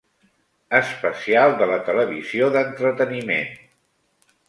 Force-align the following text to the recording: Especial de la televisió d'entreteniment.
Especial 0.77 1.53
de 1.61 1.69
la 1.73 1.79
televisió 1.91 2.51
d'entreteniment. 2.59 3.57